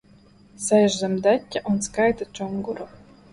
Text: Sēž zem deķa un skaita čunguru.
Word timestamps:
Sēž 0.67 0.95
zem 1.01 1.13
deķa 1.27 1.61
un 1.73 1.77
skaita 1.89 2.29
čunguru. 2.41 2.89